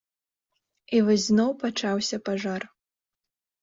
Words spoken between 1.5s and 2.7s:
пачаўся пажар.